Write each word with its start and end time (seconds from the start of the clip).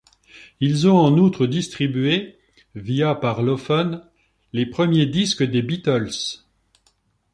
Ils 0.59 0.87
ont 0.87 0.97
en 0.97 1.15
outre 1.19 1.45
distribué 1.45 2.39
via 2.73 3.13
Parlophone 3.13 4.03
les 4.51 4.65
premiers 4.65 5.05
disques 5.05 5.43
des 5.43 5.61
Beatles. 5.61 6.39